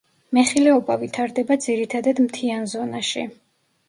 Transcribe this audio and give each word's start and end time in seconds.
მეხილეობა 0.35 0.95
ვითარდება 1.01 1.57
ძირითადად 1.65 2.21
მთიან 2.29 2.65
ზონაში. 2.73 3.27